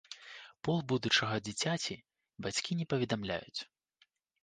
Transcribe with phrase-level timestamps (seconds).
[0.67, 1.95] Пол будучага дзіцяці
[2.47, 3.61] бацькі не паведамляюць.